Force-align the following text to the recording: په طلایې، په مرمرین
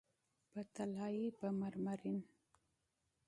په 0.51 0.61
طلایې، 0.73 1.27
په 1.39 1.47
مرمرین 1.59 2.19